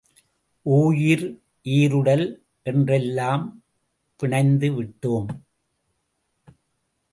ஓயிர் 0.65 1.25
ஈருடல் 1.69 2.25
என்றெல்லாம் 2.63 3.45
பிணைந்துவிட்டோம். 4.19 5.29